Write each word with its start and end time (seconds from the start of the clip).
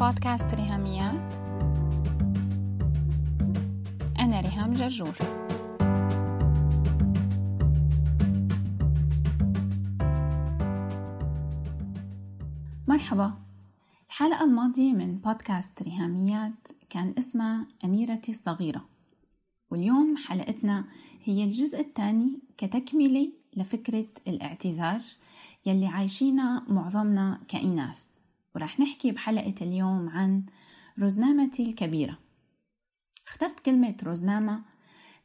بودكاست 0.00 0.54
ريهاميات. 0.54 1.34
أنا 4.18 4.40
ريهام 4.40 4.72
جرجور. 4.72 5.14
مرحبا. 12.88 13.32
الحلقة 14.08 14.44
الماضية 14.44 14.92
من 14.92 15.18
بودكاست 15.18 15.82
ريهاميات 15.82 16.68
كان 16.90 17.14
اسمها 17.18 17.66
أميرتي 17.84 18.32
الصغيرة. 18.32 18.84
واليوم 19.70 20.16
حلقتنا 20.16 20.84
هي 21.24 21.44
الجزء 21.44 21.80
الثاني 21.80 22.38
كتكملة 22.58 23.32
لفكرة 23.56 24.06
الاعتذار 24.28 25.00
يلي 25.66 25.86
عايشينها 25.86 26.62
معظمنا 26.68 27.40
كإناث. 27.48 28.09
ورح 28.54 28.80
نحكي 28.80 29.12
بحلقة 29.12 29.54
اليوم 29.60 30.08
عن 30.08 30.42
روزنامتي 30.98 31.62
الكبيرة. 31.62 32.18
اخترت 33.26 33.60
كلمة 33.60 33.94
روزنامة 34.02 34.62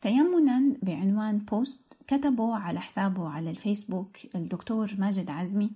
تيمنا 0.01 0.77
بعنوان 0.83 1.37
بوست 1.37 1.97
كتبه 2.07 2.55
على 2.55 2.79
حسابه 2.79 3.29
على 3.29 3.51
الفيسبوك 3.51 4.35
الدكتور 4.35 4.95
ماجد 4.97 5.29
عزمي 5.29 5.71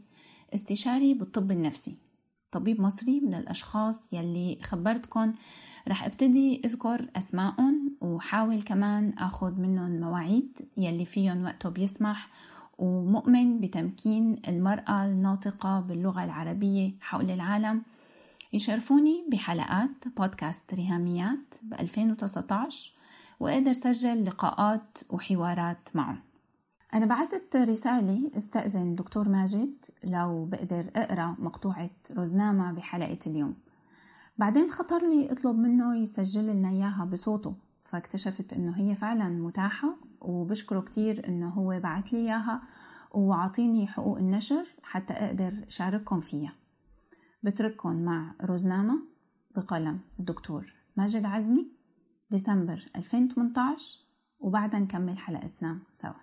استشاري 0.54 1.14
بالطب 1.14 1.52
النفسي. 1.52 1.98
طبيب 2.52 2.82
مصري 2.82 3.20
من 3.20 3.34
الأشخاص 3.34 4.14
يلي 4.14 4.60
خبرتكم 4.64 5.34
رح 5.88 6.06
أبتدي 6.06 6.62
أذكر 6.66 7.10
اسمائهم 7.16 7.96
وحاول 8.02 8.62
كمان 8.62 9.14
آخذ 9.18 9.60
منهم 9.62 10.00
مواعيد 10.00 10.58
يلي 10.78 11.06
فيهم 11.06 11.44
وقته 11.44 11.70
بيسمح 11.70 12.30
ومؤمن 12.80 13.60
بتمكين 13.60 14.36
المرأة 14.48 15.06
الناطقة 15.06 15.80
باللغة 15.80 16.24
العربية 16.24 16.96
حول 17.02 17.32
العالم. 17.32 17.82
يشرفوني 18.54 19.26
بحلقات 19.32 20.08
بودكاست 20.18 20.74
ريهاميات 20.74 21.56
ب 21.64 21.74
2019 21.74 22.94
وقدر 23.40 23.74
سجل 23.74 24.26
لقاءات 24.26 24.98
وحوارات 25.10 25.90
معهم. 25.94 26.20
أنا 26.94 27.06
بعثت 27.06 27.56
رسالة 27.56 28.32
استأذن 28.38 28.96
دكتور 28.96 29.30
ماجد 29.30 29.74
لو 30.04 30.46
بقدر 30.46 30.90
أقرأ 30.96 31.36
مقطوعة 31.40 31.90
روزنامة 32.12 32.72
بحلقة 32.72 33.20
اليوم. 33.28 33.56
بعدين 34.38 34.70
خطر 34.72 35.02
لي 35.02 35.32
أطلب 35.32 35.56
منه 35.60 35.98
يسجل 35.98 36.48
لنا 36.48 36.70
إياها 36.70 37.06
بصوته 37.06 37.56
فاكتشفت 37.86 38.54
إنه 38.54 38.78
هي 38.78 38.96
فعلا 38.96 39.30
متاحة 39.30 40.09
وبشكره 40.22 40.82
كتير 40.82 41.28
إنه 41.28 41.50
هو 41.50 41.80
بعت 41.80 42.14
لي 42.14 42.20
إياها 42.20 42.62
وعطيني 43.12 43.88
حقوق 43.88 44.18
النشر 44.18 44.66
حتى 44.84 45.14
أقدر 45.14 45.54
شارككم 45.68 46.20
فيها. 46.20 46.56
بترككم 47.44 48.06
مع 48.06 48.36
روزنامة 48.42 49.00
بقلم 49.56 50.00
الدكتور 50.20 50.74
ماجد 50.98 51.26
عزمي 51.26 51.72
ديسمبر 52.30 52.90
2018 52.96 54.00
وبعدها 54.40 54.80
نكمل 54.80 55.18
حلقتنا 55.18 55.80
سوا. 55.94 56.14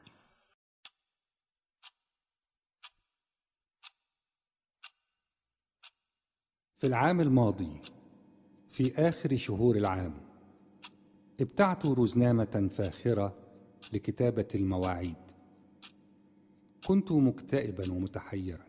في 6.76 6.86
العام 6.86 7.20
الماضي 7.20 7.80
في 8.70 9.08
آخر 9.08 9.36
شهور 9.36 9.76
العام 9.76 10.14
ابتعت 11.40 11.86
رزنامة 11.86 12.68
فاخرة 12.72 13.45
لكتابة 13.92 14.48
المواعيد. 14.54 15.16
كنت 16.86 17.12
مكتئبا 17.12 17.92
ومتحيرا 17.92 18.66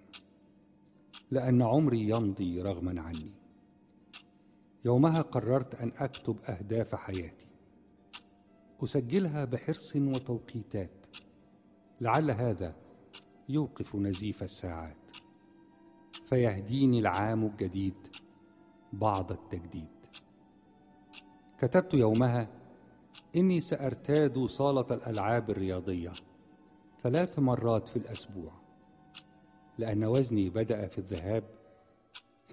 لأن 1.32 1.62
عمري 1.62 2.10
يمضي 2.10 2.62
رغما 2.62 3.02
عني. 3.02 3.32
يومها 4.86 5.22
قررت 5.22 5.76
أن 5.76 5.92
أكتب 5.96 6.40
أهداف 6.42 6.96
حياتي. 6.96 7.48
أسجلها 8.84 9.46
بحرص 9.46 9.96
وتوقيتات. 9.96 11.08
لعل 12.02 12.32
هذا 12.32 12.76
يوقف 13.50 13.96
نزيف 13.96 14.44
الساعات. 14.44 15.12
فيهديني 16.26 17.00
العام 17.00 17.46
الجديد 17.46 18.08
بعض 18.94 19.32
التجديد. 19.32 19.98
كتبت 21.58 21.94
يومها 21.94 22.50
إني 23.36 23.62
سأرتاد 23.62 24.46
صالة 24.46 24.86
الألعاب 24.92 25.50
الرياضية 25.50 26.14
ثلاث 27.02 27.40
مرات 27.40 27.88
في 27.88 27.96
الأسبوع 27.96 28.52
لأن 29.78 30.04
وزني 30.04 30.50
بدأ 30.50 30.88
في 30.88 30.98
الذهاب 30.98 31.44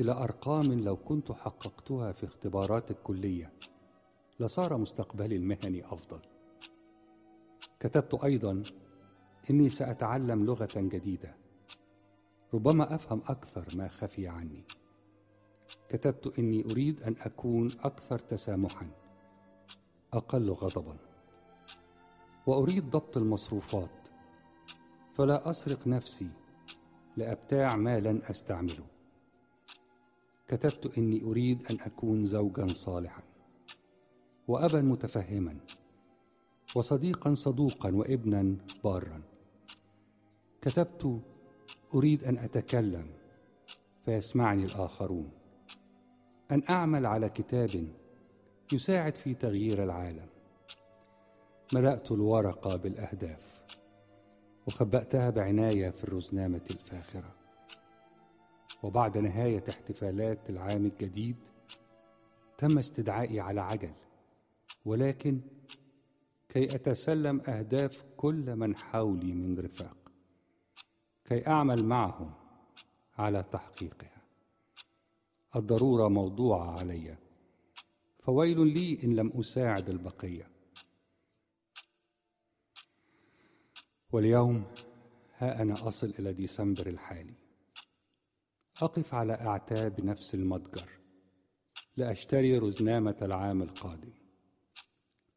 إلى 0.00 0.12
أرقام 0.12 0.72
لو 0.72 0.96
كنت 0.96 1.32
حققتها 1.32 2.12
في 2.12 2.24
اختبارات 2.26 2.90
الكلية 2.90 3.52
لصار 4.40 4.76
مستقبلي 4.76 5.36
المهني 5.36 5.84
أفضل. 5.84 6.20
كتبت 7.80 8.14
أيضا 8.24 8.62
إني 9.50 9.68
سأتعلم 9.68 10.44
لغة 10.44 10.68
جديدة 10.76 11.36
ربما 12.54 12.94
أفهم 12.94 13.22
أكثر 13.28 13.76
ما 13.76 13.88
خفي 13.88 14.28
عني. 14.28 14.64
كتبت 15.88 16.38
إني 16.38 16.64
أريد 16.64 17.02
أن 17.02 17.16
أكون 17.20 17.72
أكثر 17.80 18.18
تسامحا. 18.18 19.03
أقل 20.16 20.50
غضبا. 20.50 20.96
وأريد 22.46 22.90
ضبط 22.90 23.16
المصروفات 23.16 24.08
فلا 25.14 25.50
أسرق 25.50 25.86
نفسي 25.86 26.28
لأبتاع 27.16 27.76
ما 27.76 28.00
لن 28.00 28.22
أستعمله. 28.30 28.86
كتبت 30.48 30.98
إني 30.98 31.22
أريد 31.22 31.66
أن 31.70 31.80
أكون 31.80 32.24
زوجا 32.24 32.72
صالحا 32.72 33.22
وابا 34.48 34.82
متفهما 34.82 35.56
وصديقا 36.76 37.34
صدوقا 37.34 37.94
وابنا 37.94 38.56
بارا. 38.84 39.22
كتبت 40.60 41.20
أريد 41.94 42.24
أن 42.24 42.38
أتكلم 42.38 43.06
فيسمعني 44.04 44.64
الآخرون. 44.64 45.30
أن 46.50 46.62
أعمل 46.70 47.06
على 47.06 47.28
كتاب 47.28 47.88
يساعد 48.74 49.14
في 49.14 49.34
تغيير 49.34 49.84
العالم. 49.84 50.26
ملأت 51.72 52.12
الورقة 52.12 52.76
بالأهداف 52.76 53.64
وخبأتها 54.66 55.30
بعناية 55.30 55.90
في 55.90 56.04
الرزنامة 56.04 56.60
الفاخرة. 56.70 57.34
وبعد 58.82 59.18
نهاية 59.18 59.64
احتفالات 59.68 60.50
العام 60.50 60.86
الجديد 60.86 61.36
تم 62.58 62.78
استدعائي 62.78 63.40
على 63.40 63.60
عجل. 63.60 63.92
ولكن 64.84 65.40
كي 66.48 66.74
أتسلم 66.74 67.40
أهداف 67.40 68.04
كل 68.16 68.56
من 68.56 68.76
حولي 68.76 69.32
من 69.32 69.58
رفاق 69.58 69.96
كي 71.24 71.46
أعمل 71.46 71.84
معهم 71.84 72.32
على 73.18 73.44
تحقيقها. 73.52 74.22
الضرورة 75.56 76.08
موضوعة 76.08 76.78
علي. 76.78 77.23
فويل 78.24 78.66
لي 78.66 79.04
إن 79.04 79.16
لم 79.16 79.32
أساعد 79.40 79.90
البقية. 79.90 80.50
واليوم 84.12 84.64
ها 85.36 85.62
أنا 85.62 85.88
أصل 85.88 86.14
إلى 86.18 86.32
ديسمبر 86.32 86.86
الحالي. 86.86 87.34
أقف 88.82 89.14
على 89.14 89.32
أعتاب 89.32 90.00
نفس 90.00 90.34
المتجر 90.34 90.88
لأشتري 91.96 92.58
رزنامة 92.58 93.16
العام 93.22 93.62
القادم. 93.62 94.12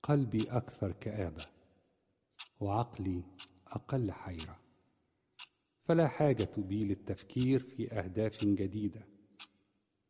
قلبي 0.04 0.44
أكثر 0.52 0.92
كآبة 0.92 1.46
وعقلي 2.60 3.24
أقل 3.68 4.12
حيرة. 4.12 4.60
فلا 5.84 6.08
حاجة 6.08 6.50
بي 6.58 6.84
للتفكير 6.84 7.60
في 7.60 7.92
أهداف 7.92 8.46
جديدة 8.46 9.08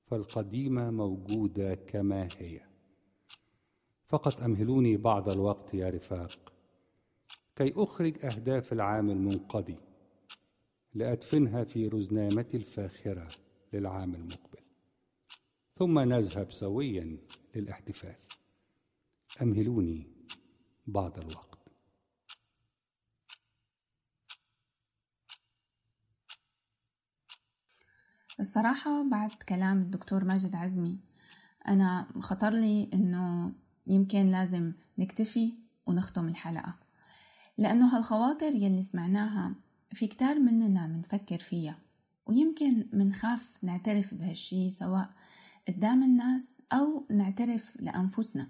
فالقديمة 0.05 0.91
موجودة 0.91 1.75
كما 1.75 2.29
هي. 2.37 2.66
فقط 4.09 4.41
أمهلوني 4.41 4.97
بعض 4.97 5.29
الوقت 5.29 5.73
يا 5.73 5.89
رفاق. 5.89 6.53
كي 7.55 7.73
أخرج 7.75 8.25
أهداف 8.25 8.73
العام 8.73 9.09
المنقضي 9.09 9.77
لأدفنها 10.93 11.63
في 11.63 11.87
رزنامتي 11.87 12.57
الفاخرة 12.57 13.29
للعام 13.73 14.15
المقبل. 14.15 14.59
ثم 15.75 15.99
نذهب 15.99 16.51
سويا 16.51 17.17
للاحتفال. 17.55 18.15
أمهلوني 19.41 20.07
بعض 20.87 21.19
الوقت. 21.19 21.57
الصراحة 28.39 29.09
بعد 29.09 29.33
كلام 29.49 29.81
الدكتور 29.81 30.23
ماجد 30.23 30.55
عزمي 30.55 30.99
أنا 31.67 32.07
خطر 32.19 32.49
لي 32.49 32.89
إنه 32.93 33.53
يمكن 33.87 34.31
لازم 34.31 34.73
نكتفي 34.97 35.53
ونختم 35.87 36.27
الحلقة. 36.27 36.75
لأنه 37.57 37.97
هالخواطر 37.97 38.51
يلي 38.55 38.83
سمعناها 38.83 39.55
في 39.91 40.07
كتار 40.07 40.39
مننا 40.39 40.87
منفكر 40.87 41.37
فيها 41.37 41.77
ويمكن 42.25 42.87
منخاف 42.93 43.63
نعترف 43.63 44.13
بهالشي 44.13 44.69
سواء 44.69 45.09
قدام 45.67 46.03
الناس 46.03 46.61
أو 46.73 47.05
نعترف 47.09 47.77
لأنفسنا 47.79 48.47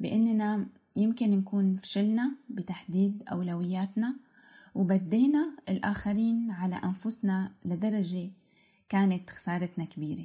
بأننا 0.00 0.66
يمكن 0.96 1.30
نكون 1.30 1.76
فشلنا 1.76 2.36
بتحديد 2.48 3.22
أولوياتنا 3.32 4.16
وبدينا 4.74 5.56
الآخرين 5.68 6.50
على 6.50 6.74
أنفسنا 6.76 7.52
لدرجة 7.64 8.30
كانت 8.88 9.30
خسارتنا 9.30 9.84
كبيرة. 9.84 10.24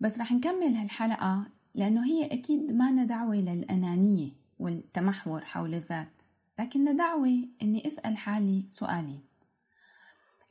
بس 0.00 0.20
رح 0.20 0.32
نكمل 0.32 0.74
هالحلقة 0.74 1.46
لأنه 1.74 2.04
هي 2.04 2.26
أكيد 2.26 2.72
ما 2.72 3.04
دعوة 3.04 3.36
للأنانية 3.36 4.30
والتمحور 4.58 5.44
حول 5.44 5.74
الذات 5.74 6.22
لكن 6.58 6.96
دعوة 6.96 7.48
أني 7.62 7.86
أسأل 7.86 8.16
حالي 8.16 8.66
سؤالين 8.70 9.20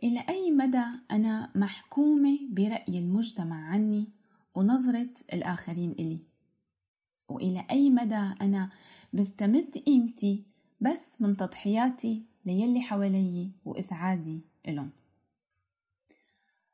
إلى 0.04 0.26
أي 0.30 0.52
مدى 0.52 0.84
أنا 1.12 1.52
محكومة 1.56 2.40
برأي 2.50 3.00
المجتمع 3.00 3.70
عني 3.70 4.08
ونظرة 4.56 5.10
الآخرين 5.34 5.92
إلي؟ 5.92 6.20
وإلى 7.30 7.66
أي 7.72 7.90
مدى 7.90 8.30
أنا 8.42 8.70
بستمد 9.14 9.78
قيمتي 9.78 10.44
بس 10.82 11.22
من 11.22 11.38
تضحياتي 11.38 12.24
ليلي 12.46 12.82
حوالي 12.82 13.52
وإسعادي 13.66 14.42
إلهم؟ 14.68 14.90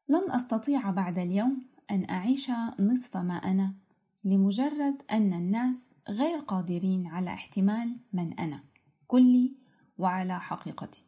لن 0.10 0.32
أستطيع 0.32 0.92
بعد 0.92 1.20
اليوم 1.20 1.62
أن 1.92 2.10
أعيش 2.10 2.52
نصف 2.80 3.18
ما 3.18 3.34
أنا 3.34 3.74
لمجرد 4.25 5.01
أن 5.12 5.33
الناس 5.33 5.94
غير 6.10 6.39
قادرين 6.39 7.07
على 7.07 7.33
احتمال 7.33 7.98
من 8.13 8.39
أنا 8.39 8.63
كلي 9.07 9.56
وعلى 9.98 10.39
حقيقتي. 10.39 11.04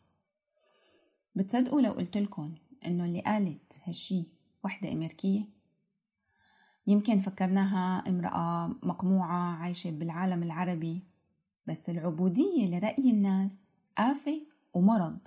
بتصدقوا 1.35 1.81
لو 1.81 1.91
قلت 1.91 2.17
لكم 2.17 2.55
إنه 2.85 3.05
اللي 3.05 3.21
قالت 3.21 3.73
هالشي 3.83 4.25
وحدة 4.63 4.91
أمريكية؟ 4.91 5.43
يمكن 6.87 7.19
فكرناها 7.19 8.09
امرأة 8.09 8.67
مقموعة 8.83 9.55
عايشة 9.55 9.89
بالعالم 9.89 10.43
العربي 10.43 11.03
بس 11.67 11.89
العبودية 11.89 12.67
لرأي 12.67 13.09
الناس 13.09 13.61
آفة 13.97 14.41
ومرض 14.73 15.19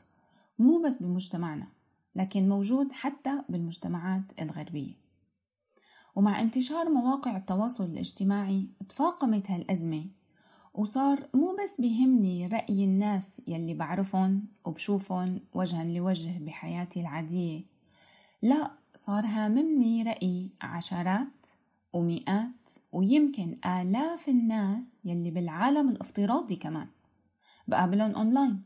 مو 0.58 0.82
بس 0.82 1.02
بمجتمعنا 1.02 1.66
لكن 2.14 2.48
موجود 2.48 2.92
حتى 2.92 3.42
بالمجتمعات 3.48 4.40
الغربية. 4.40 5.09
ومع 6.16 6.40
انتشار 6.40 6.88
مواقع 6.88 7.36
التواصل 7.36 7.84
الاجتماعي 7.84 8.68
تفاقمت 8.88 9.50
هالأزمة. 9.50 10.06
وصار 10.74 11.28
مو 11.34 11.56
بس 11.62 11.80
بيهمني 11.80 12.46
رأي 12.46 12.84
الناس 12.84 13.42
يلي 13.46 13.74
بعرفهم 13.74 14.44
وبشوفهم 14.64 15.40
وجها 15.54 15.84
لوجه 15.84 16.38
بحياتي 16.38 17.00
العادية. 17.00 17.64
لا 18.42 18.70
صار 18.96 19.26
هاممني 19.26 20.02
رأي 20.02 20.50
عشرات 20.62 21.46
ومئات 21.92 22.70
ويمكن 22.92 23.58
آلاف 23.66 24.28
الناس 24.28 25.00
يلي 25.04 25.30
بالعالم 25.30 25.88
الافتراضي 25.88 26.56
كمان 26.56 26.86
بقابلهم 27.68 28.14
أونلاين 28.14 28.62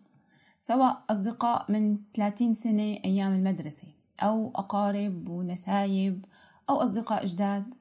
سواء 0.61 1.05
أصدقاء 1.11 1.73
من 1.73 1.99
30 2.15 2.55
سنة 2.55 2.83
أيام 3.05 3.35
المدرسة 3.35 3.89
أو 4.21 4.53
أقارب 4.57 5.29
ونسايب 5.29 6.25
أو 6.71 6.77
أصدقاء 6.77 7.27
جداد. 7.27 7.75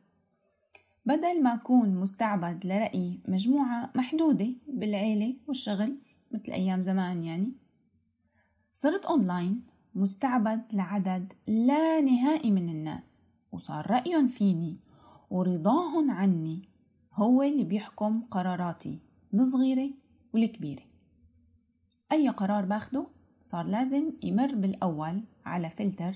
بدل 1.05 1.43
ما 1.43 1.53
أكون 1.53 1.95
مستعبد 1.95 2.65
لرأي 2.65 3.19
مجموعة 3.27 3.91
محدودة 3.95 4.47
بالعيلة 4.67 5.35
والشغل 5.47 5.97
مثل 6.31 6.51
أيام 6.51 6.81
زمان 6.81 7.23
يعني 7.23 7.51
صرت 8.73 9.05
أونلاين 9.05 9.63
مستعبد 9.95 10.61
لعدد 10.73 11.33
لا 11.47 12.01
نهائي 12.01 12.51
من 12.51 12.69
الناس 12.69 13.29
وصار 13.51 13.91
رأيهم 13.91 14.27
فيني 14.27 14.77
ورضاهم 15.29 16.11
عني 16.11 16.69
هو 17.13 17.43
اللي 17.43 17.63
بيحكم 17.63 18.21
قراراتي 18.31 18.99
الصغيرة 19.33 19.89
والكبيرة. 20.33 20.83
أي 22.11 22.29
قرار 22.29 22.65
باخده 22.65 23.07
صار 23.43 23.65
لازم 23.65 24.11
يمر 24.23 24.55
بالأول 24.55 25.23
على 25.45 25.69
فلتر 25.69 26.15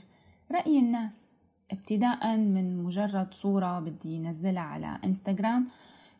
رأي 0.51 0.79
الناس. 0.79 1.33
ابتداء 1.71 2.37
من 2.37 2.83
مجرد 2.83 3.33
صورة 3.33 3.79
بدي 3.79 4.19
نزلها 4.19 4.61
على 4.61 4.99
إنستغرام. 5.03 5.67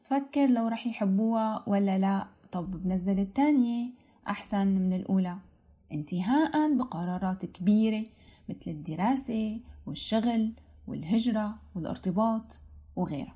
فكر 0.03 0.47
لو 0.47 0.67
رح 0.67 0.87
يحبوها 0.87 1.63
ولا 1.67 1.97
لا. 1.97 2.27
طب 2.51 2.83
بنزل 2.83 3.19
التانية 3.19 3.89
أحسن 4.27 4.67
من 4.67 4.93
الأولى. 4.93 5.37
انتهاء 5.91 6.77
بقرارات 6.77 7.45
كبيرة 7.45 8.05
مثل 8.49 8.71
الدراسة 8.71 9.59
والشغل 9.85 10.53
والهجرة 10.87 11.55
والارتباط 11.75 12.61
وغيرها. 12.95 13.35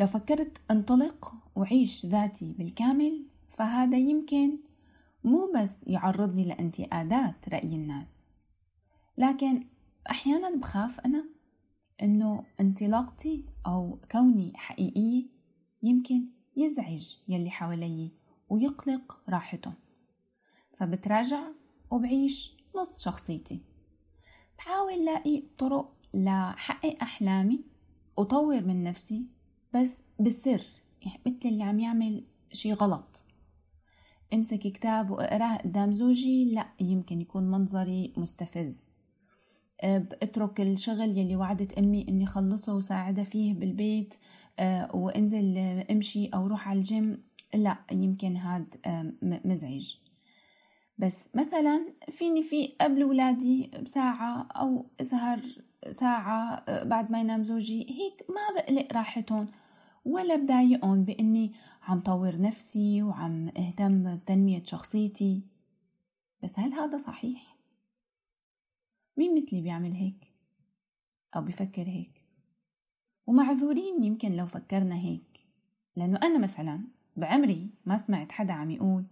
لو 0.00 0.06
فكرت 0.06 0.60
انطلق 0.70 1.34
وعيش 1.56 2.06
ذاتي 2.06 2.52
بالكامل 2.58 3.24
فهذا 3.48 3.96
يمكن 3.96 4.58
مو 5.24 5.52
بس 5.54 5.78
يعرضني 5.86 6.44
لانتقادات 6.44 7.48
رأي 7.48 7.74
الناس 7.74 8.30
لكن 9.18 9.64
أحيانا 10.10 10.56
بخاف 10.56 11.00
أنا 11.00 11.24
إنه 12.02 12.44
انطلاقتي 12.60 13.44
أو 13.66 13.98
كوني 14.12 14.52
حقيقية 14.54 15.26
يمكن 15.82 16.26
يزعج 16.56 17.16
يلي 17.28 17.50
حوالي 17.50 18.10
ويقلق 18.48 19.18
راحتهم 19.28 19.74
فبتراجع 20.72 21.40
وبعيش 21.90 22.56
نص 22.76 23.04
شخصيتي. 23.04 23.60
بحاول 24.58 25.04
لاقي 25.04 25.42
طرق 25.58 25.92
لحقق 26.14 26.96
أحلامي 27.02 27.64
وطور 28.16 28.60
من 28.64 28.84
نفسي 28.84 29.26
بس 29.74 30.04
بالسر 30.18 30.62
يعني 31.02 31.20
مثل 31.26 31.48
اللي 31.48 31.62
عم 31.62 31.78
يعمل 31.78 32.24
شي 32.52 32.72
غلط. 32.72 33.24
امسك 34.34 34.58
كتاب 34.58 35.10
واقراه 35.10 35.56
قدام 35.56 35.92
زوجي 35.92 36.44
لا 36.54 36.68
يمكن 36.80 37.20
يكون 37.20 37.50
منظري 37.50 38.12
مستفز. 38.16 38.90
اترك 39.80 40.60
الشغل 40.60 41.18
يلي 41.18 41.36
وعدت 41.36 41.78
أمي 41.78 42.06
إني 42.08 42.26
خلصه 42.26 42.74
وساعدها 42.74 43.24
فيه 43.24 43.54
بالبيت 43.54 44.14
أه، 44.58 44.96
وانزل 44.96 45.58
امشي 45.90 46.26
أو 46.26 46.46
روح 46.46 46.68
على 46.68 46.78
الجيم. 46.78 47.22
لا 47.54 47.76
يمكن 47.92 48.36
هاد 48.36 48.74
مزعج. 49.22 49.94
بس 50.98 51.28
مثلا 51.34 51.86
فيني 52.10 52.42
في 52.42 52.76
قبل 52.80 53.04
ولادي 53.04 53.70
بساعة 53.82 54.42
أو 54.42 54.86
أسهر 55.00 55.40
ساعة 55.90 56.64
بعد 56.84 57.10
ما 57.10 57.20
ينام 57.20 57.42
زوجي 57.42 57.80
هيك 57.80 58.26
ما 58.28 58.60
بقلق 58.60 58.92
راحتهم 58.92 59.48
ولا 60.04 60.36
بضايقهم 60.36 61.04
بإني 61.04 61.52
عم 61.82 62.00
طور 62.00 62.40
نفسي 62.40 63.02
وعم 63.02 63.48
أهتم 63.48 64.16
بتنمية 64.16 64.62
شخصيتي. 64.64 65.42
بس 66.42 66.58
هل 66.58 66.72
هذا 66.72 66.98
صحيح؟ 66.98 67.55
مين 69.16 69.42
مثلي 69.42 69.60
بيعمل 69.60 69.92
هيك؟ 69.92 70.32
أو 71.36 71.42
بيفكر 71.42 71.88
هيك. 71.88 72.22
ومعذورين 73.26 74.04
يمكن 74.04 74.32
لو 74.32 74.46
فكرنا 74.46 74.96
هيك 74.96 75.40
لأنه 75.96 76.18
أنا 76.22 76.38
مثلا 76.38 76.80
بعمري 77.16 77.70
ما 77.86 77.96
سمعت 77.96 78.32
حدا 78.32 78.52
عم 78.52 78.70
يقول 78.70 79.04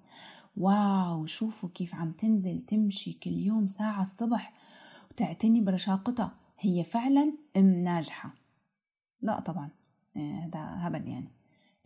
واو 0.56 1.26
شوفوا 1.26 1.68
كيف 1.74 1.94
عم 1.94 2.12
تنزل 2.12 2.60
تمشي 2.60 3.12
كل 3.12 3.32
يوم 3.32 3.66
ساعة 3.66 4.02
الصبح 4.02 4.52
وتعتني 5.10 5.60
برشاقتها 5.60 6.34
هي 6.60 6.84
فعلا 6.84 7.32
أم 7.56 7.84
ناجحة. 7.84 8.34
لا 9.22 9.40
طبعا 9.40 9.68
إيه، 10.16 10.44
هذا 10.44 10.60
هبل 10.60 11.08
يعني. 11.08 11.28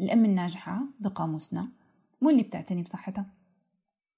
الأم 0.01 0.25
الناجحة 0.25 0.83
بقاموسنا 1.01 1.69
مو 2.23 2.31
اللي 2.31 2.43
بتعتني 2.43 2.83
بصحتها. 2.83 3.27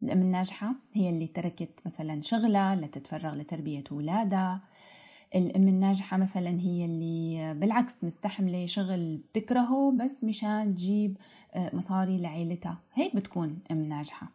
الأم 0.03 0.21
الناجحة 0.23 0.75
هي 0.93 1.11
اللي 1.11 1.27
تركت 1.27 1.81
مثلا 1.87 2.23
شغلها 2.23 2.77
لتتفرغ 2.77 3.35
لتربية 3.35 3.85
أولادها 3.93 4.61
الأم 5.35 5.69
الناجحة 5.69 6.17
مثلا 6.17 6.61
هي 6.61 6.85
اللي 6.85 7.55
بالعكس 7.55 8.05
مستحملة 8.05 8.67
شغل 8.67 9.17
بتكرهه 9.17 9.93
بس 9.93 10.25
مشان 10.25 10.75
تجيب 10.75 11.17
آه، 11.55 11.77
مصاري 11.77 12.17
لعيلتها. 12.17 12.79
هيك 12.95 13.17
بتكون 13.17 13.59
أم 13.71 13.83
ناجحة. 13.83 14.33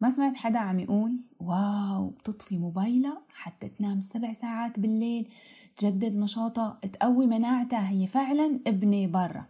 ما 0.00 0.10
سمعت 0.10 0.36
حدا 0.36 0.58
عم 0.58 0.80
يقول 0.80 1.20
واو 1.40 2.08
بتطفي 2.08 2.58
موبايلها؟ 2.58 3.22
حتى 3.28 3.68
تنام 3.68 4.00
سبع 4.00 4.32
ساعات 4.32 4.80
بالليل 4.80 5.28
تجدد 5.76 6.16
نشاطها 6.16 6.80
تقوي 6.92 7.26
مناعتها 7.26 7.88
هي 7.90 8.06
فعلا 8.06 8.60
ابنة 8.66 9.06
برا. 9.06 9.44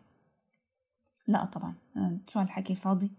لا 1.27 1.45
طبعا. 1.45 1.75
آه، 1.97 2.19
شو 2.29 2.41
هالحكي 2.41 2.75
فاضي؟ 2.75 3.11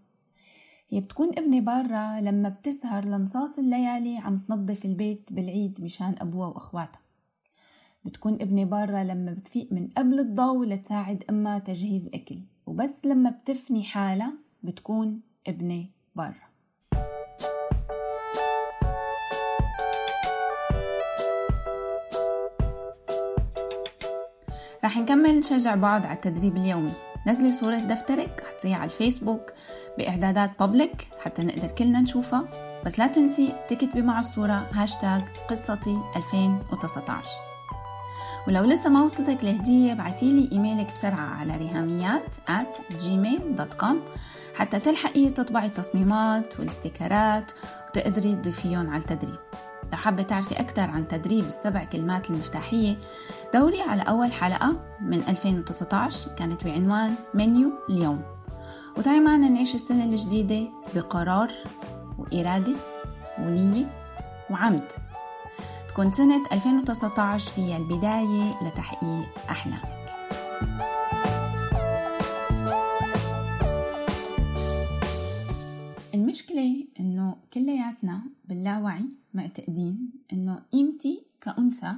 هي 0.94 1.00
بتكون 1.00 1.28
ابنة 1.38 1.60
برا 1.60 2.20
لما 2.20 2.48
بتسهر 2.48 3.04
لنصاص 3.04 3.58
الليالي 3.58 4.18
عم 4.18 4.38
تنظف 4.38 4.84
البيت 4.84 5.32
بالعيد 5.32 5.80
مشان 5.80 6.14
أبوها 6.20 6.46
وأخواتها. 6.48 7.00
بتكون 8.04 8.34
ابنة 8.34 8.64
برا 8.64 9.04
لما 9.04 9.32
بتفيق 9.32 9.72
من 9.72 9.88
قبل 9.96 10.20
الضوء 10.20 10.66
لتساعد 10.66 11.24
أمها 11.30 11.58
تجهيز 11.58 12.08
أكل. 12.14 12.38
وبس 12.66 13.06
لما 13.06 13.30
بتفني 13.30 13.84
حالها 13.84 14.32
بتكون 14.62 15.20
ابنة 15.46 15.86
برا 16.14 16.34
رح 24.84 24.98
نكمل 24.98 25.38
نشجع 25.38 25.74
بعض 25.74 26.06
على 26.06 26.14
التدريب 26.14 26.56
اليومي. 26.56 26.92
نزلي 27.26 27.52
صورة 27.52 27.76
دفترك 27.76 28.44
حتصير 28.50 28.74
على 28.74 28.84
الفيسبوك 28.84 29.52
بإعدادات 29.98 30.50
بابليك 30.60 31.08
حتى 31.20 31.42
نقدر 31.42 31.68
كلنا 31.68 32.00
نشوفها. 32.00 32.44
بس 32.86 32.98
لا 32.98 33.06
تنسي 33.06 33.52
تكتبي 33.68 34.02
مع 34.02 34.18
الصورة 34.18 34.66
هاشتاج 34.72 35.22
قصتي 35.50 35.98
2019 36.16 37.28
ولو 38.48 38.64
لسه 38.64 38.90
ما 38.90 39.02
وصلتك 39.02 39.42
الهدية 39.42 39.92
ابعتيلي 39.92 40.48
إيميلك 40.52 40.92
بسرعة 40.92 41.34
على 41.40 41.56
ريهاميات 41.56 42.34
at 42.48 42.96
gmail.com 43.02 43.94
حتى 44.54 44.78
تلحقي 44.78 45.28
تطبعي 45.28 45.66
التصميمات 45.66 46.60
والاستيكرات 46.60 47.52
وتقدري 47.88 48.34
تضيفيهم 48.34 48.90
على 48.90 49.00
التدريب. 49.02 49.38
لو 49.92 49.98
حابة 49.98 50.22
تعرفي 50.22 50.60
أكثر 50.60 50.82
عن 50.82 51.08
تدريب 51.08 51.44
السبع 51.44 51.84
كلمات 51.84 52.30
المفتاحية 52.30 52.98
دوري 53.54 53.80
على 53.80 54.02
أول 54.02 54.32
حلقة 54.32 54.96
من 55.00 55.18
2019 55.28 56.30
كانت 56.38 56.64
بعنوان 56.64 57.14
منيو 57.34 57.72
اليوم. 57.90 58.22
وتعي 58.98 59.20
معنا 59.20 59.48
نعيش 59.48 59.74
السنة 59.74 60.04
الجديدة 60.04 60.68
بقرار 60.94 61.52
وإرادة 62.18 62.74
ونية 63.38 63.86
وعمد. 64.50 64.88
تكون 65.88 66.10
سنة 66.10 66.42
2019 66.52 67.52
فيها 67.52 67.76
البداية 67.76 68.54
لتحقيق 68.62 69.26
أحلامك. 69.50 69.94
المشكلة 76.14 76.86
إنه 77.00 77.36
كلياتنا 77.52 78.20
باللاوعي 78.44 79.23
معتقدين 79.34 80.10
إنه 80.32 80.62
قيمتي 80.72 81.26
كأنثى 81.40 81.94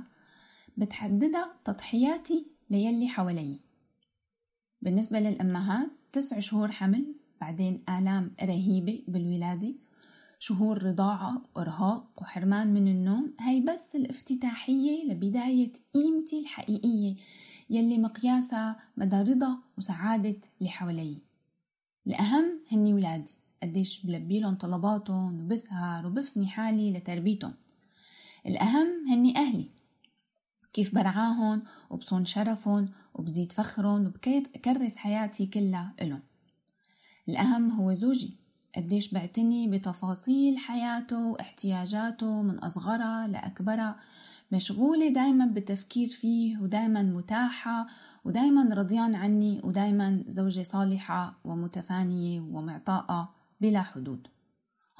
بتحددها 0.76 1.54
تضحياتي 1.64 2.46
ليلي 2.70 3.08
حوالي. 3.08 3.60
بالنسبة 4.82 5.20
للأمهات 5.20 5.90
تسع 6.12 6.38
شهور 6.38 6.70
حمل 6.70 7.14
بعدين 7.40 7.84
آلام 7.88 8.34
رهيبة 8.42 9.04
بالولادة 9.08 9.74
شهور 10.38 10.82
رضاعة 10.82 11.42
وإرهاق 11.56 12.22
وحرمان 12.22 12.74
من 12.74 12.88
النوم. 12.88 13.34
هي 13.40 13.60
بس 13.60 13.96
الافتتاحية 13.96 15.04
لبداية 15.04 15.72
قيمتي 15.94 16.40
الحقيقية 16.40 17.16
يلي 17.70 17.98
مقياسها 17.98 18.80
مدى 18.96 19.16
رضا 19.16 19.58
وسعادة 19.78 20.36
اللي 20.58 20.70
حوالي 20.70 21.18
الأهم 22.06 22.60
هني 22.72 22.94
ولادي. 22.94 23.34
قديش 23.62 24.06
بلبي 24.06 24.40
لهم 24.40 24.54
طلباتهم 24.54 25.44
وبسهر 25.44 26.06
وبفني 26.06 26.46
حالي 26.46 26.92
لتربيتهم. 26.92 27.54
الأهم 28.46 28.88
هني 29.08 29.36
أهلي. 29.36 29.70
كيف 30.72 30.94
برعاهم 30.94 31.62
وبصون 31.90 32.24
شرفهم 32.24 32.88
وبزيد 33.14 33.52
فخرهم 33.52 34.06
وبكرس 34.06 34.96
حياتي 34.96 35.46
كلها 35.46 35.94
إلهم. 36.02 36.22
الأهم 37.28 37.70
هو 37.70 37.92
زوجي. 37.92 38.36
قديش 38.76 39.14
بعتني 39.14 39.68
بتفاصيل 39.68 40.58
حياته 40.58 41.26
واحتياجاته 41.26 42.42
من 42.42 42.58
أصغرها 42.58 43.28
لأكبرها. 43.28 43.96
مشغولة 44.52 45.08
دايما 45.08 45.46
بالتفكير 45.46 46.08
فيه 46.08 46.58
ودايما 46.58 47.02
متاحة 47.02 47.86
ودايما 48.24 48.74
رضيان 48.74 49.14
عني 49.14 49.60
ودايما 49.64 50.24
زوجة 50.28 50.62
صالحة 50.62 51.38
ومتفانية 51.44 52.40
ومعطاءة. 52.40 53.35
بلا 53.60 53.82
حدود. 53.82 54.28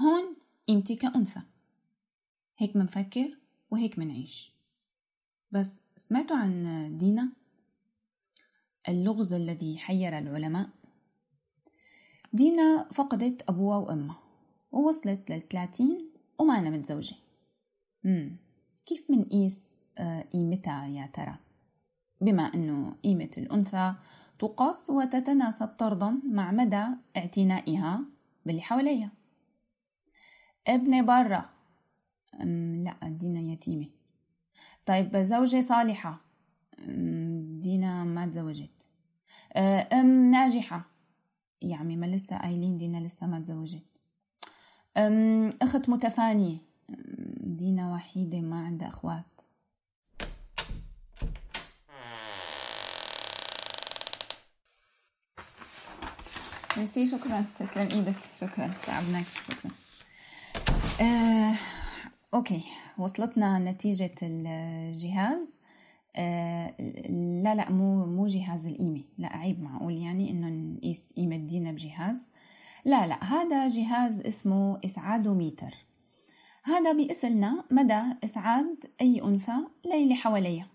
هون 0.01 0.37
قيمتي 0.69 0.97
كأنثى 0.97 1.41
هيك 2.59 2.77
منفكر 2.77 3.39
وهيك 3.71 3.99
منعيش. 3.99 4.53
بس 5.51 5.81
سمعتوا 5.97 6.37
عن 6.37 6.99
دينا؟ 6.99 7.33
اللغز 8.89 9.33
الذي 9.33 9.79
حير 9.79 10.19
العلماء؟ 10.19 10.69
دينا 12.33 12.89
فقدت 12.93 13.43
أبوها 13.49 13.77
وأمها 13.77 14.19
ووصلت 14.73 15.31
للثلاثين 15.31 16.11
وما 16.39 16.59
أنا 16.59 16.71
متزوجة 16.71 17.17
مم. 18.05 18.37
كيف 18.87 19.11
منقيس 19.11 19.77
آه، 19.99 20.21
قيمتها 20.21 20.87
يا 20.87 21.07
ترى؟ 21.07 21.39
بما 22.21 22.43
أنه 22.43 22.97
قيمة 23.05 23.31
الأنثى 23.39 23.95
تقاس 24.39 24.91
وتتناسب 24.91 25.69
طردا 25.69 26.21
مع 26.25 26.53
مدى 26.53 26.87
اعتنائها 27.17 28.05
باللي 28.47 28.63
ابني 30.67 31.03
برا. 31.03 31.51
لا 32.85 32.97
دينا 33.03 33.41
يتيمة. 33.41 33.87
طيب 34.87 35.17
زوجة 35.17 35.61
صالحة. 35.61 36.21
دينا 37.59 38.05
ما 38.05 38.27
تزوجت. 38.27 38.91
آه، 39.53 39.89
أم 39.93 40.31
ناجحة. 40.31 40.85
يا 41.63 41.77
عمي 41.77 41.97
ما 41.97 42.07
لسه 42.07 42.39
قايلين 42.39 42.79
دينا 42.79 42.99
لسه 42.99 43.27
ما 43.27 43.41
تزوجت. 43.41 43.87
أخت 45.63 45.89
متفانية. 45.89 46.59
دينا 47.41 47.93
وحيدة 47.93 48.41
ما 48.41 48.65
عندها 48.67 48.89
أخوات. 48.89 49.41
ميرسي 56.77 57.09
شكرا 57.09 57.45
تسلم 57.59 57.91
إيدك 57.91 58.17
شكرا 58.41 58.75
تعبناك 58.87 59.27
شكرا 59.29 59.71
آه، 61.01 61.55
okay 62.35 62.63
وصلتنا 62.99 63.59
نتيجة 63.59 64.15
الجهاز. 64.23 65.59
آه، 66.17 66.75
لا 67.43 67.55
لا 67.55 67.71
مو 67.71 68.07
مو 68.07 68.27
جهاز 68.27 68.67
القيمة 68.67 69.03
لا 69.19 69.37
عيب 69.37 69.63
معقول 69.63 69.97
يعني 69.99 70.31
إنه 70.31 70.49
نقيس 70.49 71.13
قيمة 71.17 71.37
دينا 71.37 71.73
بجهاز. 71.73 72.31
لا 72.85 73.07
لا 73.07 73.25
هذا 73.25 73.69
جهاز 73.69 74.21
اسمه 74.21 74.81
إسعادوميتر. 74.85 75.75
هذا 76.65 76.93
بيقيس 76.93 77.25
لنا 77.25 77.65
مدى 77.71 78.03
إسعاد 78.25 78.85
أي 79.01 79.23
أنثى 79.23 79.59
للي 79.85 80.15
حواليها. 80.15 80.69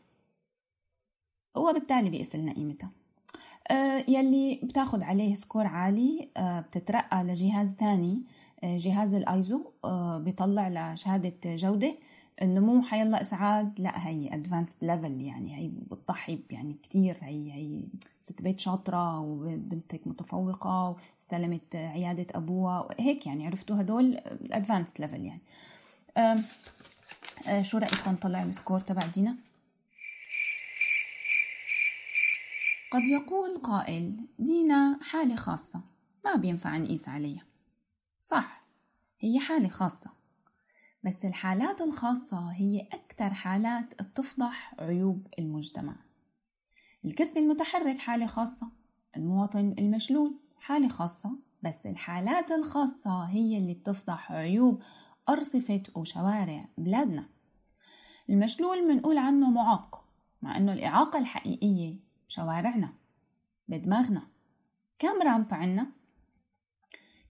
وبالتالي 1.56 2.10
بيقيس 2.10 2.36
لنا 2.36 2.54
قيمتها 2.54 2.92
يلي 4.08 4.60
بتاخد 4.64 5.04
عليه 5.04 5.34
score 5.36 5.68
عالي 5.68 6.30
آه، 6.38 6.60
بتترقى 6.60 7.24
لجهاز 7.24 7.76
تاني 7.76 8.22
جهاز 8.64 9.14
الآيزو 9.16 9.72
بيطلع 10.18 10.94
لشهادة 10.94 11.56
جودة. 11.56 11.96
إنه 12.42 12.62
مو 12.62 12.82
حيلا 12.82 13.22
إسعاد 13.22 13.80
لا 13.80 14.08
هي 14.08 14.34
advanced 14.34 14.78
level 14.82 15.22
يعني 15.22 15.56
هي 15.56 15.68
بتضحي 15.92 16.40
يعني 16.52 16.74
كتير. 16.84 17.18
هي 17.22 17.52
هي 17.52 17.84
ست 18.20 18.42
بيت 18.42 18.60
شاطرة 18.60 19.20
وبنتك 19.20 20.08
متفوقة 20.08 20.98
واستلمت 21.16 21.76
عيادة 21.76 22.28
أبوها 22.36 22.88
هيك 23.00 23.28
يعني 23.28 23.48
عرفتوا 23.48 23.82
هدول 23.82 24.18
advanced 24.52 25.00
level 25.00 25.26
يعني. 25.26 25.42
شو 27.62 27.78
رأيكم 27.78 28.12
نطلع 28.12 28.44
السكور 28.44 28.80
تبع 28.80 29.02
دينا؟ 29.06 29.36
قد 32.92 33.02
يقول 33.02 33.58
قائل 33.58 34.28
دينا 34.40 35.00
حالة 35.02 35.36
خاصة 35.36 35.82
ما 36.26 36.36
بينفع 36.36 36.78
نقيس 36.78 37.10
عليها. 37.10 37.46
صح 38.24 38.64
هي 39.20 39.40
حالة 39.40 39.68
خاصة 39.68 40.12
بس 41.04 41.26
الحالات 41.26 41.82
الخاصة 41.82 42.52
هي 42.52 42.80
أكثر 42.80 43.30
حالات 43.34 44.02
بتفضح 44.02 44.76
عيوب 44.80 45.28
المجتمع. 45.40 45.96
الكرسي 47.06 47.40
المتحرك 47.40 47.98
حالة 48.00 48.28
خاصة 48.28 48.68
المواطن 49.18 49.76
المشلول 49.80 50.36
حالة 50.60 50.88
خاصة 50.88 51.32
بس 51.64 51.86
الحالات 51.86 52.52
الخاصة 52.52 53.24
هي 53.24 53.58
اللي 53.58 53.74
بتفضح 53.74 54.32
عيوب 54.32 54.82
أرصفة 55.30 55.84
وشوارع 55.96 56.66
بلادنا. 56.78 57.26
المشلول 58.30 58.88
منقول 58.88 59.18
عنه 59.18 59.50
معاق 59.50 60.04
مع 60.42 60.58
أنه 60.58 60.74
الإعاقة 60.74 61.20
الحقيقية 61.20 62.11
بشوارعنا 62.32 62.90
بدماغنا. 63.68 64.22
كم 65.00 65.22
رامب 65.22 65.54
عنا؟ 65.54 65.88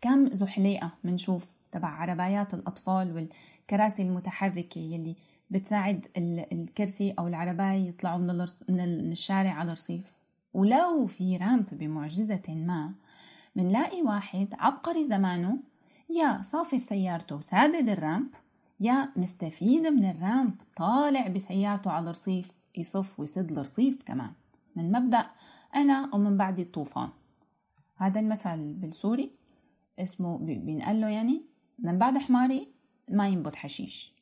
كم 0.02 0.34
زحليقة 0.34 0.92
منشوف 1.04 1.50
تبع 1.72 1.88
عربايات 1.88 2.54
الأطفال 2.54 3.28
الكراسي 3.62 4.04
المتحركة 4.04 4.80
يلي 4.80 5.16
بتساعد 5.50 6.08
الكرسي 6.52 7.12
أو 7.20 7.28
العرباية 7.28 7.88
يطلعوا 7.90 8.18
من, 8.18 8.46
من 8.70 9.12
الشارع 9.12 9.52
على 9.52 9.68
الرصيف. 9.68 10.14
ولو 10.54 11.08
في 11.08 11.38
رامب 11.38 11.66
بمعجزة 11.72 12.44
ما 12.48 12.94
منلاقي 13.56 14.02
واحد 14.02 14.48
عبقري 14.54 15.06
زمانه 15.06 15.58
يا 16.10 16.42
صافف 16.42 16.84
سيارته 16.84 17.36
وسادد 17.36 17.90
الرامب 17.90 18.30
يا 18.80 19.10
مستفيد 19.16 19.88
من 19.88 20.10
الرامب 20.10 20.56
طالع 20.76 21.28
بسيارته 21.28 21.92
على 21.92 22.04
الرصيف 22.04 22.52
يصف 22.78 23.20
ويسد 23.20 23.52
الرصيف 23.52 24.04
كمان. 24.04 24.32
من 24.76 24.92
مبدأ 24.92 25.26
أنا 25.76 26.16
ومن 26.16 26.38
بعدي 26.38 26.62
الطوفان. 26.62 27.10
هذا 27.96 28.20
المثل 28.20 28.74
بالسوري 28.74 29.32
اسمه 30.00 30.38
بينقال 30.38 31.02
له 31.02 31.10
يعني 31.10 31.42
من 31.80 31.98
بعد 31.98 32.18
حماري 32.18 32.68
ما 33.10 33.28
ينبت 33.28 33.56
حشيش. 33.56 34.14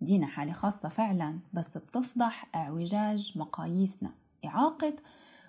دينا 0.00 0.26
حالة 0.26 0.52
خاصة 0.52 0.88
فعلا 0.88 1.38
بس 1.52 1.78
بتفضح 1.78 2.48
اعوجاج 2.54 3.38
مقاييسنا. 3.38 4.10
إعاقة 4.44 4.94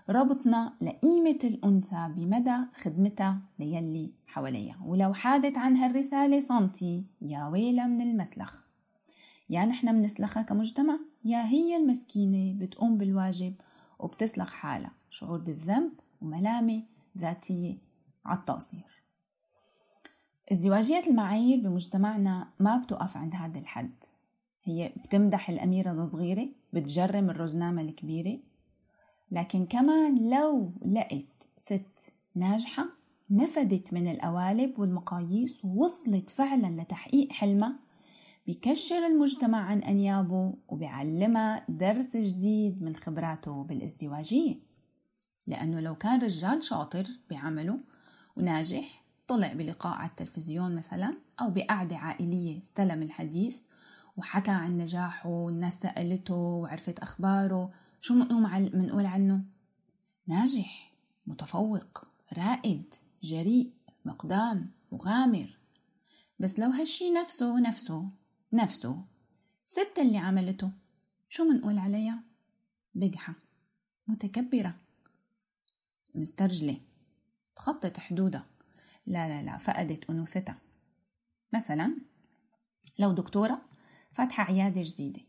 ربطنا 0.09 0.73
لقيمة 0.81 1.39
الأنثى 1.43 2.09
بمدى 2.15 2.57
خدمتها 2.81 3.41
ليلي 3.59 4.11
حواليها. 4.27 4.77
ولو 4.85 5.13
حادت 5.13 5.57
عن 5.57 5.77
هالرسالة 5.77 6.39
سنتي 6.39 7.03
يا 7.21 7.47
ويلة 7.47 7.87
من 7.87 8.01
المسلخ. 8.01 8.63
يا 9.49 9.65
نحن 9.65 9.95
منسلخها 9.95 10.43
كمجتمع 10.43 10.99
يا 11.25 11.45
هي 11.45 11.75
المسكينة 11.75 12.59
بتقوم 12.59 12.97
بالواجب 12.97 13.53
وبتسلخ 13.99 14.53
حالها. 14.53 14.91
شعور 15.09 15.39
بالذنب 15.39 15.91
وملامة 16.21 16.83
ذاتية 17.17 17.77
على 18.25 18.39
التقصير. 18.39 19.03
ازدواجية 20.51 21.03
المعايير 21.07 21.59
بمجتمعنا 21.59 22.49
ما 22.59 22.77
بتقف 22.77 23.17
عند 23.17 23.35
هذا 23.35 23.59
الحد. 23.59 23.93
هي 24.63 24.93
بتمدح 25.05 25.49
الأميرة 25.49 25.91
الصغيرة 25.91 26.49
بتجرم 26.73 27.29
الرزنامة 27.29 27.81
الكبيرة. 27.81 28.39
لكن 29.31 29.65
كمان 29.65 30.29
لو 30.29 30.71
لقيت 30.85 31.43
ست 31.57 32.13
ناجحة 32.35 32.85
نفدت 33.29 33.93
من 33.93 34.07
القوالب 34.07 34.79
والمقاييس 34.79 35.65
ووصلت 35.65 36.29
فعلا 36.29 36.81
لتحقيق 36.81 37.31
حلمها 37.31 37.79
بكشر 38.47 39.05
المجتمع 39.05 39.61
عن 39.61 39.83
أنيابه 39.83 40.53
وبيعلمها 40.67 41.65
درس 41.69 42.17
جديد 42.17 42.81
من 42.81 42.95
خبراته 42.95 43.63
بالازدواجية 43.63 44.59
لأنه 45.47 45.79
لو 45.79 45.95
كان 45.95 46.21
رجال 46.21 46.63
شاطر 46.63 47.07
بعمله 47.29 47.79
وناجح 48.35 49.03
طلع 49.27 49.53
بلقاء 49.53 49.93
على 49.93 50.09
التلفزيون 50.09 50.75
مثلا 50.75 51.17
أو 51.41 51.49
بقعدة 51.49 51.97
عائلية 51.97 52.61
استلم 52.61 53.03
الحديث 53.03 53.61
وحكى 54.17 54.51
عن 54.51 54.77
نجاحه 54.77 55.29
والناس 55.29 55.79
سألته 55.79 56.35
وعرفت 56.35 56.99
أخباره 56.99 57.71
شو 58.01 58.13
منقول 58.13 59.05
عنه؟ 59.05 59.43
ناجح 60.27 60.93
متفوق 61.27 62.03
رائد 62.37 62.93
جريء 63.23 63.73
مقدام 64.05 64.71
مغامر 64.91 65.57
بس 66.39 66.59
لو 66.59 66.69
هالشي 66.69 67.11
نفسه 67.11 67.59
نفسه 67.59 68.09
نفسه. 68.53 69.05
ست 69.65 69.99
اللي 69.99 70.17
عملته. 70.17 70.71
شو 71.29 71.43
منقول 71.43 71.77
عليها؟ 71.77 72.23
بجحة. 72.95 73.33
متكبرة. 74.07 74.75
مسترجلة. 76.15 76.77
تخطت 77.55 77.99
حدودها. 77.99 78.45
لا 79.05 79.27
لا 79.27 79.43
لا 79.43 79.57
فقدت 79.57 80.09
أنوثتها. 80.09 80.57
مثلا 81.53 81.97
لو 82.99 83.11
دكتورة 83.11 83.61
فاتحة 84.11 84.43
عيادة 84.43 84.81
جديدة 84.83 85.21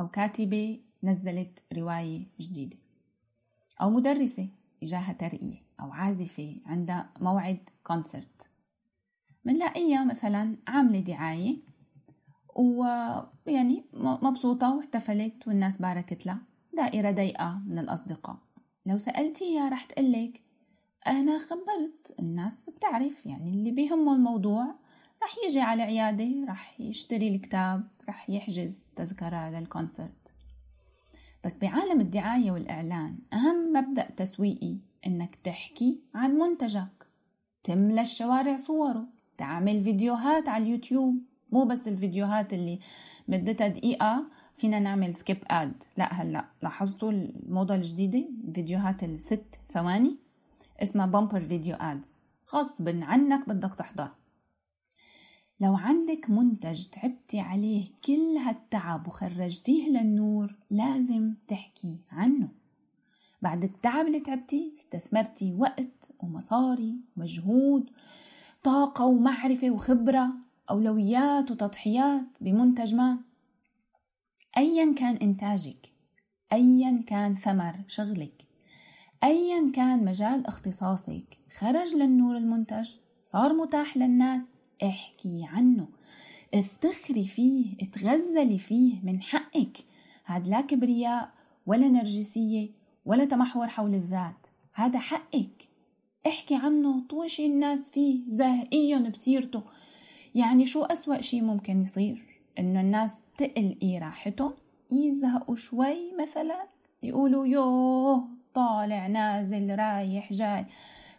أو 0.00 0.08
كاتبة 0.08 0.80
نزلت 1.02 1.62
رواية 1.72 2.26
جديدة 2.40 2.76
أو 3.80 3.90
مدرسة 3.90 4.48
إجاها 4.82 5.12
ترقية 5.12 5.62
أو 5.80 5.92
عازفة 5.92 6.60
عندها 6.66 7.12
موعد 7.20 7.68
كونسرت 7.84 8.48
منلاقيها 9.44 10.04
مثلا 10.04 10.56
عاملة 10.68 11.00
دعاية 11.00 11.69
ويعني 12.60 13.84
مبسوطة 13.94 14.76
واحتفلت 14.76 15.48
والناس 15.48 15.76
باركت 15.76 16.26
لها 16.26 16.38
دائرة 16.76 17.10
ضيقة 17.10 17.62
من 17.66 17.78
الأصدقاء. 17.78 18.36
لو 18.86 18.98
سألتيها 18.98 19.68
رح 19.68 19.84
تقلك 19.84 20.40
أنا 21.06 21.38
خبرت 21.38 22.14
الناس 22.18 22.70
بتعرف 22.70 23.26
يعني 23.26 23.50
اللي 23.50 23.70
بيهمه 23.70 24.14
الموضوع 24.14 24.74
رح 25.22 25.34
يجي 25.46 25.60
على 25.60 25.82
العيادة 25.82 26.46
رح 26.48 26.80
يشتري 26.80 27.28
الكتاب 27.28 27.88
رح 28.08 28.30
يحجز 28.30 28.86
تذكرة 28.96 29.50
للكونسرت. 29.50 30.12
بس 31.44 31.58
بعالم 31.58 32.00
الدعاية 32.00 32.50
والإعلان 32.50 33.18
أهم 33.32 33.72
مبدأ 33.72 34.10
تسويقي 34.10 34.76
إنك 35.06 35.34
تحكي 35.34 36.00
عن 36.14 36.38
منتجك. 36.38 37.06
تملى 37.64 38.00
الشوارع 38.00 38.56
صوره 38.56 39.06
تعمل 39.38 39.82
فيديوهات 39.82 40.48
على 40.48 40.64
اليوتيوب. 40.64 41.16
مو 41.52 41.64
بس 41.64 41.88
الفيديوهات 41.88 42.52
اللي 42.52 42.78
مدتها 43.28 43.68
دقيقة 43.68 44.26
فينا 44.54 44.78
نعمل 44.78 45.14
سكيب 45.14 45.38
اد 45.50 45.72
لا 45.96 46.14
هلأ 46.14 46.44
لاحظتوا 46.62 47.12
الموضة 47.12 47.74
الجديدة؟ 47.74 48.28
فيديوهات 48.54 49.04
الست 49.04 49.60
ثواني 49.68 50.16
اسمها 50.82 51.06
بامبر 51.06 51.40
فيديو 51.40 51.76
ادز 51.76 52.24
غصب 52.54 52.88
عنك 52.88 53.48
بدك 53.48 53.74
تحضر. 53.74 54.10
لو 55.60 55.76
عندك 55.76 56.30
منتج 56.30 56.86
تعبتي 56.86 57.40
عليه 57.40 57.88
كل 58.04 58.36
هالتعب 58.36 59.06
وخرجتيه 59.06 59.88
للنور 59.88 60.56
لازم 60.70 61.34
تحكي 61.48 61.98
عنه. 62.12 62.48
بعد 63.42 63.64
التعب 63.64 64.06
اللي 64.06 64.20
تعبتي 64.20 64.72
استثمرتي 64.76 65.52
وقت 65.52 66.10
ومصاري 66.18 66.96
ومجهود 67.16 67.90
طاقة 68.62 69.06
ومعرفة 69.06 69.70
وخبرة. 69.70 70.30
أولويات 70.70 71.50
وتضحيات 71.50 72.26
بمنتج 72.40 72.94
ما. 72.94 73.18
أيا 74.56 74.94
كان 74.94 75.16
إنتاجك 75.16 75.92
أيا 76.52 77.04
كان 77.06 77.34
ثمر 77.34 77.74
شغلك 77.86 78.46
أيا 79.24 79.72
كان 79.74 80.04
مجال 80.04 80.46
اختصاصك 80.46 81.38
خرج 81.58 81.94
للنور 81.94 82.36
المنتج 82.36 82.90
صار 83.22 83.52
متاح 83.52 83.96
للناس 83.96 84.46
احكي 84.82 85.46
عنه 85.52 85.88
افتخري 86.54 87.24
فيه 87.24 87.76
اتغزلي 87.80 88.58
فيه 88.58 89.00
من 89.02 89.22
حقك. 89.22 89.78
هاد 90.26 90.48
لا 90.48 90.60
كبرياء 90.60 91.32
ولا 91.66 91.88
نرجسية 91.88 92.68
ولا 93.04 93.24
تمحور 93.24 93.66
حول 93.66 93.94
الذات 93.94 94.46
هذا 94.72 94.98
حقك. 94.98 95.68
احكي 96.26 96.54
عنه 96.54 97.06
طوشي 97.08 97.46
الناس 97.46 97.90
فيه 97.90 98.20
زهقيهم 98.28 99.10
بسيرته. 99.10 99.62
يعني 100.34 100.66
شو 100.66 100.82
أسوأ 100.82 101.20
شي 101.20 101.40
ممكن 101.40 101.82
يصير؟ 101.82 102.22
إنه 102.58 102.80
الناس 102.80 103.22
تقل 103.38 103.98
راحتهم 104.02 104.52
يزهقوا 104.90 105.56
شوي 105.56 106.12
مثلا 106.22 106.66
يقولوا 107.02 107.46
يوه 107.46 108.28
طالع 108.54 109.06
نازل 109.06 109.78
رايح 109.78 110.32
جاي. 110.32 110.66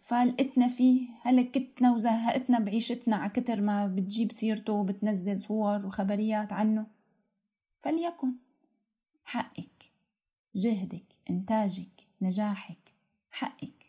فلقتنا 0.01 0.67
فيه 0.67 1.07
هلكتنا 1.21 1.93
وزهقتنا 1.93 2.59
بعيشتنا 2.59 3.15
على 3.15 3.29
كتر 3.29 3.61
ما 3.61 3.87
بتجيب 3.87 4.31
سيرته 4.31 4.73
وبتنزل 4.73 5.41
صور 5.41 5.85
وخبريات 5.85 6.53
عنه. 6.53 6.85
فليكن 7.79 8.33
حقك 9.25 9.91
جهدك 10.55 11.05
إنتاجك 11.29 12.07
نجاحك 12.21 12.93
حقك. 13.31 13.85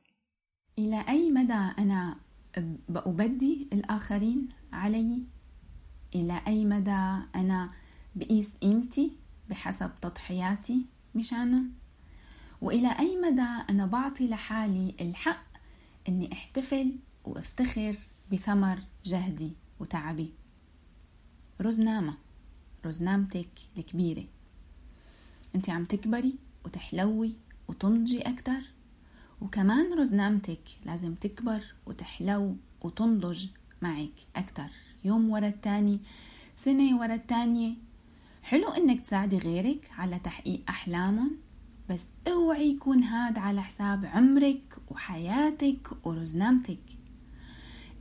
إلى 0.79 1.05
أي 1.09 1.31
مدى 1.31 1.53
أنا 1.79 2.17
بأبدي 2.89 3.69
الآخرين 3.73 4.49
علي. 4.73 5.23
إلى 6.15 6.43
أي 6.47 6.65
مدى 6.65 7.23
أنا 7.35 7.71
بقيس 8.15 8.57
قيمتي؟ 8.57 9.13
بحسب 9.51 9.91
تضحياتي 10.03 10.87
مشانهم 11.15 11.73
وإلى 12.61 12.99
أي 12.99 13.17
مدى 13.17 13.49
أنا 13.71 13.87
بعطي 13.87 14.29
لحالي 14.29 14.95
الحق 15.01 15.45
أني 16.09 16.33
أحتفل 16.33 16.97
وأفتخر 17.25 17.97
بثمر 18.33 18.79
جهدي 19.05 19.53
وتعبي. 19.81 20.33
رزنامة. 21.61 22.15
رزنامتك 22.87 23.49
الكبيرة. 23.79 24.25
أنت 25.55 25.71
عم 25.71 25.85
تكبري 25.85 26.35
وتحلوي 26.65 27.33
وتنضجي 27.69 28.23
أكتر؟ 28.23 28.61
وكمان 29.43 29.99
رزنامتك 29.99 30.61
لازم 30.85 31.15
تكبر 31.15 31.63
وتحلو 31.87 32.57
وتنضج 32.83 33.47
معك 33.83 34.13
أكتر. 34.37 34.71
يوم 35.05 35.31
ورا 35.31 35.47
التاني 35.47 36.01
سنة 36.55 37.01
ورا 37.01 37.15
التانية. 37.15 37.75
حلو 38.43 38.69
إنك 38.69 39.01
تساعدي 39.01 39.39
غيرك 39.39 39.91
على 39.99 40.19
تحقيق 40.19 40.61
أحلامهم 40.69 41.37
بس 41.91 42.09
أوعي 42.29 42.71
يكون 42.71 43.03
هاد 43.03 43.39
على 43.39 43.63
حساب 43.63 44.05
عمرك 44.05 44.77
وحياتك 44.91 46.07
ورزنامتك. 46.07 46.83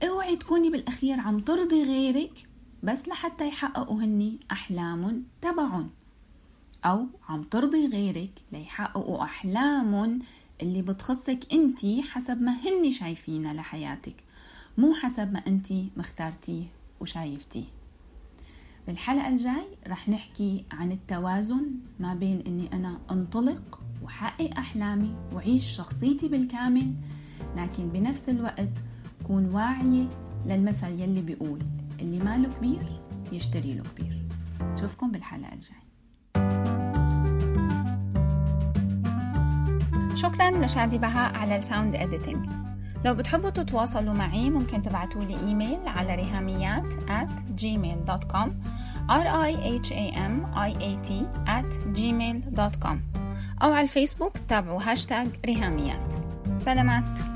أوعي 0.04 0.36
تكوني 0.36 0.70
بالأخير 0.70 1.20
عم 1.20 1.40
ترضي 1.40 1.84
غيرك 1.84 2.48
بس 2.84 3.08
لحتى 3.08 3.48
يحققوا 3.48 4.02
هني 4.02 4.40
أحلامهم 4.52 5.24
تبعهم 5.42 5.90
أو 6.86 7.08
عم 7.30 7.44
ترضي 7.44 7.88
غيرك 7.88 8.32
ليحققوا 8.52 9.24
أحلامهم 9.24 10.20
اللي 10.62 10.82
بتخصك 10.82 11.40
انتي 11.54 12.02
حسب 12.02 12.42
ما 12.42 12.52
هني 12.52 12.92
شايفينها 12.92 13.54
لحياتك 13.54 14.16
مو 14.78 14.94
حسب 14.94 15.34
ما 15.34 15.44
انتي 15.48 15.90
مختارتيه 15.98 16.64
وشايفتيه. 17.00 17.64
بالحلقة 18.88 19.28
الجاي 19.28 19.68
رح 19.88 20.10
نحكي 20.10 20.66
عن 20.72 20.92
التوازن 20.92 21.72
ما 22.00 22.14
بين 22.14 22.44
إني 22.48 22.74
أنا 22.74 23.00
أنطلق 23.12 23.80
وحقق 24.04 24.58
أحلامي 24.58 25.16
وعيش 25.34 25.66
شخصيتي 25.66 26.28
بالكامل 26.28 26.94
لكن 27.58 27.90
بنفس 27.90 28.30
الوقت 28.30 28.74
كون 29.28 29.46
واعية 29.46 30.10
للمثل 30.46 31.00
يلي 31.00 31.22
بيقول 31.22 31.60
اللي 32.00 32.20
ماله 32.20 32.50
كبير 32.54 33.02
يشتري 33.32 33.74
له 33.74 33.84
كبير. 33.84 34.22
نشوفكم 34.62 35.12
بالحلقة 35.12 35.54
الجاي. 35.54 35.91
شكرا 40.16 40.52
لشادي 40.52 40.98
بهاء 40.98 41.36
على 41.36 41.58
ال 41.58 41.64
sound 41.64 41.96
editing 41.96 42.50
لو 43.06 43.14
بتحبوا 43.14 43.50
تتواصلوا 43.50 44.14
معي 44.14 44.50
ممكن 44.50 44.82
تبعتوا 44.82 45.24
لي 45.24 45.40
إيميل 45.40 45.80
على 45.88 46.16
رهاميات 46.16 46.86
at 46.94 47.62
gmail.com 47.62 48.50
r 49.10 49.28
i 49.28 49.52
h 49.86 49.92
a 49.92 50.06
m 50.16 50.34
i 50.56 50.72
a 50.90 51.08
t 51.08 51.12
at 51.48 51.98
gmail.com 52.00 52.98
أو 53.64 53.74
على 53.74 53.84
الفيسبوك 53.84 54.38
تابعوا 54.50 54.82
هاشتاج 54.84 55.28
رهاميات 55.46 56.14
سلامات. 56.58 57.31